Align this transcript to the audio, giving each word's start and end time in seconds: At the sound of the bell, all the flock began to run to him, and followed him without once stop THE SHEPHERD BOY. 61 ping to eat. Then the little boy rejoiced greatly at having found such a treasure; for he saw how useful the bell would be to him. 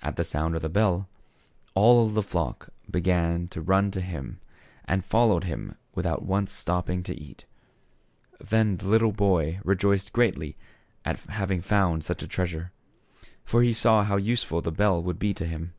At 0.00 0.16
the 0.16 0.24
sound 0.24 0.56
of 0.56 0.62
the 0.62 0.70
bell, 0.70 1.10
all 1.74 2.08
the 2.08 2.22
flock 2.22 2.70
began 2.90 3.48
to 3.48 3.60
run 3.60 3.90
to 3.90 4.00
him, 4.00 4.40
and 4.86 5.04
followed 5.04 5.44
him 5.44 5.74
without 5.94 6.22
once 6.24 6.54
stop 6.54 6.86
THE 6.86 6.92
SHEPHERD 6.92 6.96
BOY. 6.96 6.98
61 7.00 7.16
ping 7.18 7.26
to 7.28 7.30
eat. 7.30 7.44
Then 8.50 8.76
the 8.78 8.88
little 8.88 9.12
boy 9.12 9.60
rejoiced 9.62 10.14
greatly 10.14 10.56
at 11.04 11.20
having 11.20 11.60
found 11.60 12.02
such 12.02 12.22
a 12.22 12.26
treasure; 12.26 12.72
for 13.44 13.62
he 13.62 13.74
saw 13.74 14.04
how 14.04 14.16
useful 14.16 14.62
the 14.62 14.72
bell 14.72 15.02
would 15.02 15.18
be 15.18 15.34
to 15.34 15.44
him. 15.44 15.74